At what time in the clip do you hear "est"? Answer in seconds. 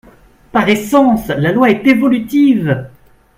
1.69-1.85